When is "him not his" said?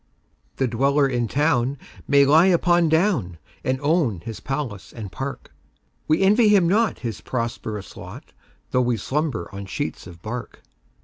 6.49-7.21